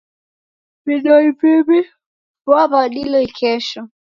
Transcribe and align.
Vidoi 0.85 1.27
viw'i 1.43 1.81
vaw'adilo 2.47 3.19
ikesho. 3.27 3.81